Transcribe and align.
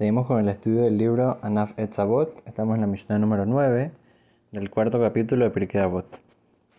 Seguimos 0.00 0.26
con 0.26 0.40
el 0.40 0.48
estudio 0.48 0.80
del 0.80 0.96
libro 0.96 1.36
Anaf 1.42 1.78
Etzavot. 1.78 2.42
Estamos 2.46 2.74
en 2.74 2.80
la 2.80 2.86
Mishnah 2.86 3.18
número 3.18 3.44
9 3.44 3.90
del 4.50 4.70
cuarto 4.70 4.98
capítulo 4.98 5.44
de 5.44 5.50
Pirkei 5.50 5.82
Avot. 5.82 6.06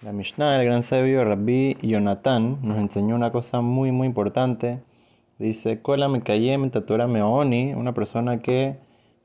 La 0.01 0.11
Mishnah, 0.11 0.59
el 0.59 0.65
gran 0.65 0.81
sabio 0.81 1.23
Rabbi 1.23 1.77
Yonatan, 1.83 2.57
nos 2.63 2.79
enseñó 2.79 3.13
una 3.13 3.31
cosa 3.31 3.61
muy 3.61 3.91
muy 3.91 4.07
importante. 4.07 4.79
Dice, 5.37 5.83
Kola 5.83 6.07
Mekayem 6.07 6.71
Torah 6.71 7.05
Meoni, 7.05 7.75
una 7.75 7.93
persona 7.93 8.39
que 8.39 8.77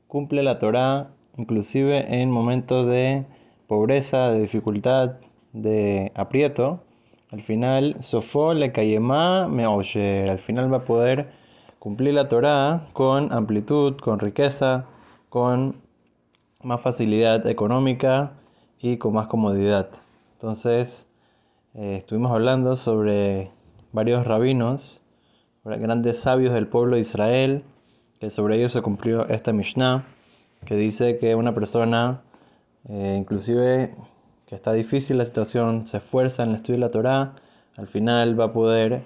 cumple 0.07 0.43
la 0.43 0.59
Torah 0.59 1.07
inclusive 1.35 2.21
en 2.21 2.29
momentos 2.29 2.85
de 2.85 3.25
pobreza, 3.65 4.29
de 4.29 4.41
dificultad, 4.41 5.15
de 5.53 6.11
aprieto. 6.13 6.81
Al 7.31 7.41
final, 7.41 7.95
Sofó 8.01 8.53
le 8.53 8.71
Kayema 8.71 9.47
Meoyer, 9.47 10.29
al 10.29 10.37
final 10.37 10.71
va 10.71 10.77
a 10.77 10.85
poder 10.85 11.46
cumplir 11.79 12.13
la 12.13 12.27
Torá 12.27 12.87
con 12.93 13.31
amplitud, 13.33 13.97
con 13.97 14.19
riqueza, 14.19 14.85
con 15.29 15.75
más 16.63 16.81
facilidad 16.81 17.45
económica 17.47 18.33
y 18.79 18.97
con 18.97 19.13
más 19.13 19.27
comodidad. 19.27 19.89
Entonces, 20.33 21.07
eh, 21.73 21.95
estuvimos 21.97 22.31
hablando 22.31 22.75
sobre 22.75 23.51
varios 23.91 24.25
rabinos, 24.25 25.01
grandes 25.63 26.19
sabios 26.19 26.53
del 26.53 26.67
pueblo 26.67 26.95
de 26.95 27.01
Israel, 27.01 27.63
que 28.19 28.29
sobre 28.29 28.57
ellos 28.57 28.73
se 28.73 28.81
cumplió 28.81 29.27
esta 29.27 29.53
Mishnah, 29.53 30.05
que 30.65 30.75
dice 30.75 31.17
que 31.17 31.35
una 31.35 31.53
persona, 31.53 32.21
eh, 32.87 33.15
inclusive 33.19 33.95
que 34.45 34.55
está 34.55 34.73
difícil 34.73 35.17
la 35.17 35.25
situación, 35.25 35.85
se 35.85 35.97
esfuerza 35.97 36.43
en 36.43 36.49
el 36.49 36.55
estudio 36.55 36.75
de 36.75 36.85
la 36.85 36.91
Torá, 36.91 37.35
al 37.75 37.87
final 37.87 38.39
va 38.39 38.45
a 38.45 38.53
poder 38.53 39.03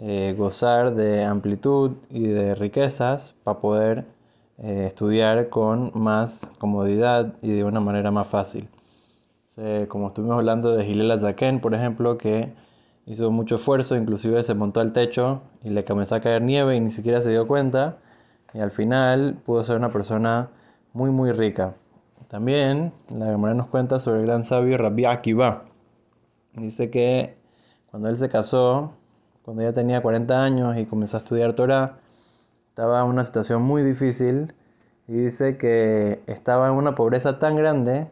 eh, 0.00 0.34
gozar 0.36 0.94
de 0.94 1.24
amplitud 1.24 1.92
y 2.08 2.26
de 2.26 2.54
riquezas 2.54 3.34
para 3.44 3.60
poder 3.60 4.06
eh, 4.58 4.86
estudiar 4.86 5.48
con 5.50 5.92
más 5.94 6.50
comodidad 6.58 7.34
y 7.42 7.50
de 7.52 7.64
una 7.64 7.80
manera 7.80 8.10
más 8.10 8.26
fácil. 8.26 8.68
como 9.88 10.08
estuvimos 10.08 10.38
hablando 10.38 10.74
de 10.74 10.84
Gilela 10.84 11.18
Zaken, 11.18 11.60
por 11.60 11.74
ejemplo, 11.74 12.16
que 12.16 12.50
hizo 13.06 13.30
mucho 13.30 13.56
esfuerzo, 13.56 13.96
inclusive 13.96 14.42
se 14.42 14.54
montó 14.54 14.80
al 14.80 14.92
techo 14.92 15.42
y 15.62 15.70
le 15.70 15.84
comenzó 15.84 16.14
a 16.14 16.20
caer 16.20 16.42
nieve 16.42 16.76
y 16.76 16.80
ni 16.80 16.90
siquiera 16.90 17.20
se 17.20 17.30
dio 17.30 17.46
cuenta. 17.46 17.98
Y 18.54 18.60
al 18.60 18.70
final 18.70 19.36
pudo 19.44 19.64
ser 19.64 19.76
una 19.76 19.92
persona 19.92 20.48
muy, 20.92 21.10
muy 21.10 21.32
rica. 21.32 21.74
También 22.28 22.92
la 23.12 23.26
memoria 23.26 23.54
nos 23.54 23.66
cuenta 23.66 23.98
sobre 23.98 24.20
el 24.20 24.26
gran 24.26 24.44
sabio 24.44 24.78
Rabbi 24.78 25.04
Akiva. 25.04 25.64
Dice 26.54 26.90
que 26.90 27.36
cuando 27.90 28.08
él 28.08 28.18
se 28.18 28.28
casó, 28.28 28.92
cuando 29.50 29.64
ya 29.64 29.72
tenía 29.72 30.00
40 30.00 30.44
años 30.44 30.76
y 30.76 30.86
comenzó 30.86 31.16
a 31.16 31.20
estudiar 31.20 31.54
Torah, 31.54 31.96
estaba 32.68 33.00
en 33.00 33.06
una 33.06 33.24
situación 33.24 33.62
muy 33.62 33.82
difícil 33.82 34.54
y 35.08 35.14
dice 35.14 35.56
que 35.56 36.20
estaba 36.28 36.68
en 36.68 36.74
una 36.74 36.94
pobreza 36.94 37.40
tan 37.40 37.56
grande 37.56 38.06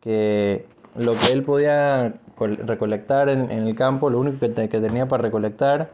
que 0.00 0.66
lo 0.96 1.12
que 1.12 1.30
él 1.30 1.44
podía 1.44 2.14
recolectar 2.36 3.28
en, 3.28 3.48
el 3.52 3.76
campo, 3.76 4.10
lo 4.10 4.18
único 4.18 4.40
que, 4.40 4.48
tenía 4.48 5.06
para 5.06 5.22
recolectar, 5.22 5.92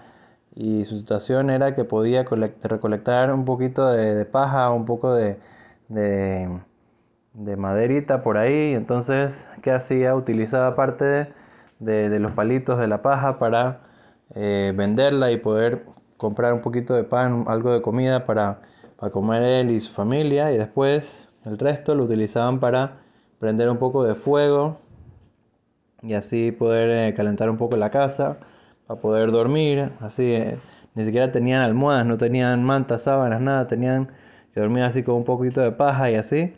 y 0.54 0.86
su 0.86 0.96
situación 0.96 1.50
era 1.50 1.74
que 1.74 1.84
podía 1.84 2.24
recolectar 2.62 3.30
un 3.34 3.44
poquito 3.44 3.92
de, 3.92 4.24
paja, 4.24 4.70
un 4.70 4.86
poco 4.86 5.12
de, 5.14 5.36
de, 5.88 6.48
maderita 7.58 8.22
por 8.22 8.38
ahí. 8.38 8.72
Entonces, 8.72 9.50
¿qué 9.60 9.70
hacía? 9.70 10.14
Utilizaba 10.14 10.74
parte 10.74 11.30
de 11.78 12.18
los 12.18 12.32
palitos 12.32 12.78
de 12.78 12.88
la 12.88 13.02
paja 13.02 13.38
para 13.38 13.87
eh, 14.34 14.72
venderla 14.76 15.30
y 15.32 15.38
poder 15.38 15.84
comprar 16.16 16.52
un 16.52 16.60
poquito 16.60 16.94
de 16.94 17.04
pan, 17.04 17.44
algo 17.48 17.72
de 17.72 17.82
comida 17.82 18.26
para, 18.26 18.62
para 18.96 19.12
comer 19.12 19.42
él 19.42 19.70
y 19.70 19.80
su 19.80 19.92
familia. 19.92 20.52
Y 20.52 20.58
después 20.58 21.28
el 21.44 21.58
resto 21.58 21.94
lo 21.94 22.04
utilizaban 22.04 22.60
para 22.60 23.00
prender 23.38 23.70
un 23.70 23.78
poco 23.78 24.04
de 24.04 24.14
fuego 24.14 24.78
y 26.02 26.14
así 26.14 26.52
poder 26.52 27.10
eh, 27.10 27.14
calentar 27.14 27.50
un 27.50 27.56
poco 27.56 27.76
la 27.76 27.90
casa, 27.90 28.38
para 28.86 29.00
poder 29.00 29.32
dormir, 29.32 29.90
así 30.00 30.32
eh, 30.32 30.58
ni 30.94 31.04
siquiera 31.04 31.30
tenían 31.30 31.60
almohadas, 31.60 32.06
no 32.06 32.16
tenían 32.16 32.64
mantas, 32.64 33.02
sábanas, 33.02 33.40
nada, 33.40 33.66
tenían 33.66 34.08
que 34.54 34.60
dormir 34.60 34.84
así 34.84 35.02
con 35.02 35.16
un 35.16 35.24
poquito 35.24 35.60
de 35.60 35.72
paja 35.72 36.10
y 36.10 36.14
así, 36.14 36.54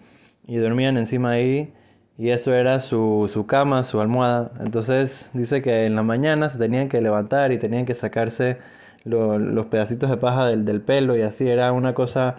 y 0.46 0.56
dormían 0.56 0.96
encima 0.96 1.30
ahí 1.30 1.74
y 2.20 2.32
eso 2.32 2.52
era 2.52 2.80
su, 2.80 3.30
su, 3.32 3.46
cama, 3.46 3.82
su 3.82 3.98
almohada. 3.98 4.52
Entonces 4.60 5.30
dice 5.32 5.62
que 5.62 5.86
en 5.86 5.96
la 5.96 6.02
mañana 6.02 6.50
se 6.50 6.58
tenían 6.58 6.90
que 6.90 7.00
levantar 7.00 7.50
y 7.50 7.56
tenían 7.58 7.86
que 7.86 7.94
sacarse 7.94 8.58
los 9.06 9.66
pedacitos 9.68 10.10
de 10.10 10.18
paja 10.18 10.46
del, 10.46 10.66
del, 10.66 10.82
pelo 10.82 11.16
y 11.16 11.22
así 11.22 11.48
era 11.48 11.72
una 11.72 11.94
cosa 11.94 12.36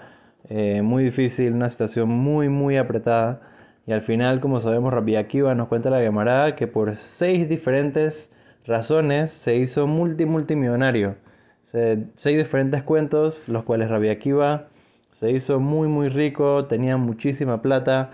eh, 0.50 0.84
muy 0.84 1.04
difícil, 1.04 1.54
una 1.54 1.72
situación 1.72 2.10
muy 2.10 2.48
muy 2.48 2.78
apretada. 2.78 3.42
Y 3.88 3.94
al 3.94 4.04
final, 4.04 4.40
como 4.40 4.60
sabemos, 4.60 4.94
Rabbi 4.94 5.16
Akiva 5.16 5.56
nos 5.56 5.68
cuenta 5.68 5.90
la 5.90 6.00
Gemara 6.00 6.56
que 6.56 6.68
por 6.68 6.96
seis 6.98 7.50
diferentes 7.50 8.32
razones 8.68 9.32
se 9.32 9.56
hizo 9.56 9.88
multi 9.88 10.26
multimillonario. 10.26 11.16
seis 11.64 12.38
diferentes 12.38 12.84
cuentos, 12.84 13.50
los 13.50 13.64
cuales 13.64 13.90
Rabbi 13.90 14.10
Akiva 14.10 14.68
se 15.12 15.32
hizo 15.32 15.60
muy 15.60 15.88
muy 15.88 16.10
rico, 16.10 16.66
tenía 16.66 16.98
muchísima 16.98 17.64
plata 17.64 18.12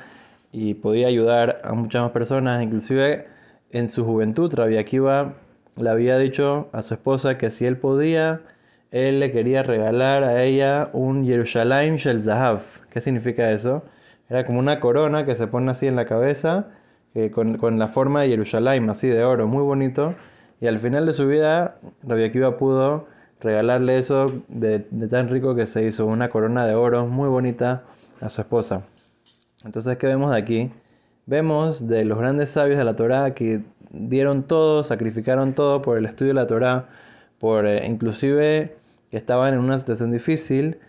y 0.51 0.75
podía 0.75 1.07
ayudar 1.07 1.61
a 1.63 1.73
muchas 1.73 2.01
más 2.01 2.11
personas, 2.11 2.63
inclusive 2.63 3.27
en 3.71 3.89
su 3.89 4.05
juventud 4.05 4.53
Rabbi 4.53 4.77
Akiva 4.77 5.33
le 5.75 5.89
había 5.89 6.17
dicho 6.17 6.69
a 6.71 6.81
su 6.81 6.95
esposa 6.95 7.37
que 7.37 7.51
si 7.51 7.65
él 7.65 7.77
podía, 7.77 8.41
él 8.91 9.19
le 9.19 9.31
quería 9.31 9.63
regalar 9.63 10.23
a 10.23 10.43
ella 10.43 10.89
un 10.93 11.25
Yerushalayim 11.25 11.95
Shel 11.95 12.21
Zahav. 12.21 12.61
¿Qué 12.89 13.01
significa 13.01 13.51
eso? 13.51 13.83
Era 14.29 14.45
como 14.45 14.59
una 14.59 14.79
corona 14.79 15.25
que 15.25 15.35
se 15.35 15.47
pone 15.47 15.71
así 15.71 15.87
en 15.87 15.95
la 15.95 16.05
cabeza, 16.05 16.67
con, 17.33 17.57
con, 17.57 17.79
la 17.79 17.87
forma 17.87 18.21
de 18.21 18.29
Yerushalayim, 18.29 18.89
así 18.89 19.07
de 19.07 19.23
oro, 19.23 19.47
muy 19.47 19.63
bonito. 19.63 20.15
Y 20.61 20.67
al 20.67 20.79
final 20.79 21.05
de 21.05 21.13
su 21.13 21.27
vida, 21.27 21.77
Rabbi 22.03 22.23
Akiva 22.23 22.57
pudo 22.57 23.07
regalarle 23.39 23.97
eso 23.97 24.43
de, 24.47 24.85
de 24.89 25.07
tan 25.07 25.29
rico 25.29 25.55
que 25.55 25.65
se 25.65 25.83
hizo, 25.83 26.05
una 26.05 26.29
corona 26.29 26.65
de 26.65 26.75
oro 26.75 27.05
muy 27.05 27.29
bonita 27.29 27.83
a 28.21 28.29
su 28.29 28.41
esposa. 28.41 28.83
Entonces, 29.65 29.97
¿qué 29.97 30.07
vemos 30.07 30.31
de 30.31 30.37
aquí? 30.37 30.71
Vemos 31.25 31.87
de 31.87 32.05
los 32.05 32.19
grandes 32.19 32.51
sabios 32.51 32.77
de 32.77 32.83
la 32.83 32.95
Torá 32.95 33.33
que 33.33 33.61
dieron 33.89 34.43
todo, 34.43 34.83
sacrificaron 34.83 35.53
todo 35.53 35.81
por 35.81 35.97
el 35.97 36.05
estudio 36.05 36.29
de 36.29 36.35
la 36.35 36.47
Torá, 36.47 36.89
por 37.39 37.65
eh, 37.65 37.85
inclusive 37.87 38.77
que 39.09 39.17
estaban 39.17 39.53
en 39.53 39.59
una 39.59 39.79
situación 39.79 40.11
difícil, 40.11 40.79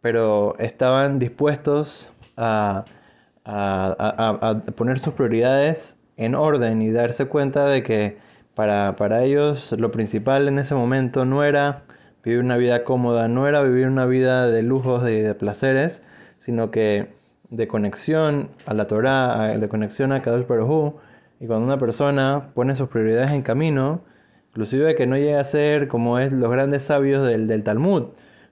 pero 0.00 0.56
estaban 0.58 1.18
dispuestos 1.18 2.12
a, 2.36 2.84
poner 4.76 4.98
sus 5.00 5.14
prioridades 5.14 5.96
en 6.16 6.34
orden 6.34 6.82
y 6.82 6.90
darse 6.90 7.26
cuenta 7.26 7.66
de 7.66 7.82
que 7.82 8.18
para, 8.54 8.96
para 8.96 9.24
ellos 9.24 9.72
lo 9.72 9.90
principal 9.90 10.46
en 10.48 10.58
ese 10.58 10.74
momento 10.74 11.24
no 11.24 11.42
era 11.42 11.82
vivir 12.22 12.40
una 12.40 12.56
vida 12.56 12.84
cómoda, 12.84 13.28
no 13.28 13.48
era 13.48 13.62
vivir 13.62 13.86
una 13.88 14.06
vida 14.06 14.48
de 14.48 14.62
lujos, 14.62 15.02
de, 15.02 15.22
de 15.22 15.34
placeres, 15.34 16.02
sino 16.38 16.70
que 16.70 17.19
de 17.50 17.68
conexión 17.68 18.50
a 18.66 18.74
la 18.74 18.86
Torah, 18.86 19.58
de 19.58 19.68
conexión 19.68 20.12
a 20.12 20.22
Kadosh 20.22 20.46
Baruj 20.46 20.94
y 21.40 21.46
cuando 21.46 21.66
una 21.66 21.78
persona 21.78 22.50
pone 22.54 22.76
sus 22.76 22.88
prioridades 22.88 23.32
en 23.32 23.42
camino, 23.42 24.02
inclusive 24.50 24.94
que 24.94 25.06
no 25.06 25.16
llega 25.16 25.40
a 25.40 25.44
ser 25.44 25.88
como 25.88 26.18
es 26.18 26.32
los 26.32 26.50
grandes 26.50 26.84
sabios 26.84 27.26
del, 27.26 27.48
del 27.48 27.64
Talmud, 27.64 28.08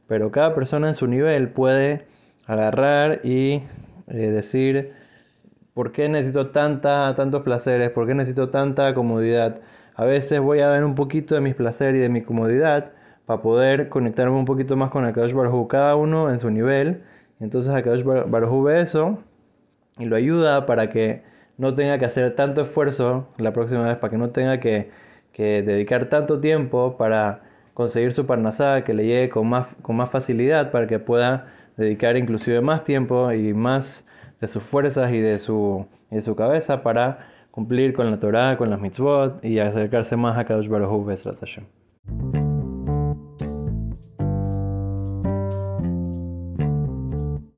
pero 0.06 0.31
cada 0.31 0.54
persona 0.54 0.88
en 0.88 0.94
su 0.94 1.06
nivel 1.06 1.50
puede 1.50 2.06
agarrar 2.47 3.20
y 3.25 3.62
eh, 4.08 4.31
decir, 4.31 4.92
¿por 5.75 5.92
qué 5.92 6.08
necesito 6.08 6.48
tanta, 6.48 7.14
tantos 7.14 7.42
placeres? 7.42 7.91
¿Por 7.91 8.06
qué 8.06 8.14
necesito 8.14 8.48
tanta 8.48 8.94
comodidad? 8.94 9.60
A 9.94 10.04
veces 10.04 10.41
voy 10.41 10.60
a 10.60 10.69
dar 10.69 10.84
un 10.84 10.94
poquito 10.94 11.34
de 11.34 11.41
mis 11.41 11.54
placeres 11.54 11.97
y 11.97 12.00
de 12.00 12.08
mi 12.08 12.22
comodidad 12.22 12.92
para 13.26 13.42
poder 13.42 13.91
conectarme 13.91 14.37
un 14.37 14.47
poquito 14.47 14.76
más 14.76 14.90
con 14.90 15.05
el 15.05 15.12
Kadosh 15.12 15.34
Baruj 15.34 15.69
cada 15.69 15.94
uno 15.94 16.31
en 16.31 16.38
su 16.40 16.50
nivel 16.50 17.02
entonces 17.40 17.73
Akadosh 17.73 18.02
Baruj 18.02 18.64
ve 18.64 18.81
eso 18.81 19.19
y 19.99 20.05
lo 20.05 20.17
ayuda 20.17 20.67
para 20.67 20.90
que 20.90 21.23
no 21.56 21.75
tenga 21.75 21.99
que 21.99 22.05
hacer 22.05 22.35
tanto 22.35 22.62
esfuerzo 22.62 23.29
la 23.37 23.52
próxima 23.52 23.82
vez, 23.82 23.96
para 23.96 24.11
que 24.11 24.19
no 24.19 24.31
tenga 24.31 24.61
que, 24.61 24.90
dedicar 25.37 26.08
tanto 26.08 26.40
tiempo 26.40 26.96
para 26.96 27.43
conseguir 27.73 28.12
su 28.12 28.26
parnasá, 28.26 28.82
que 28.82 28.93
le 28.93 29.05
llegue 29.06 29.29
con 29.29 29.49
más, 29.49 29.69
con 29.82 29.94
más 29.94 30.11
facilidad, 30.11 30.73
para 30.73 30.88
que 30.88 30.99
pueda 30.99 31.46
dedicar 31.76 32.17
inclusive 32.17 32.61
más 32.61 32.82
tiempo 32.82 33.32
y 33.32 33.55
más 33.55 34.05
de 34.41 34.49
sus 34.49 34.64
fuerzas 34.64 35.12
y 35.12 35.20
de 35.20 35.38
su, 35.38 35.87
de 36.11 36.23
su 36.23 36.34
cabeza 36.34 36.82
para 36.82 37.29
cumplir 37.52 37.93
con 37.93 38.11
la 38.11 38.19
Torah, 38.19 38.56
con 38.56 38.69
las 38.70 38.81
mitzvot 38.81 39.44
y 39.44 39.61
acercarse 39.61 40.17
más 40.17 40.37
a 40.38 40.44
Kadosh 40.44 40.69
Baruj 40.69 40.93
Hu 40.93 41.05